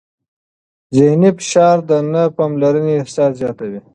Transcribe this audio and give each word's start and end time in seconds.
ذهني 0.95 1.29
فشار 1.37 1.77
د 1.89 1.91
نه 2.13 2.23
پاملرنې 2.37 2.93
احساس 2.97 3.31
زیاتوي. 3.41 3.79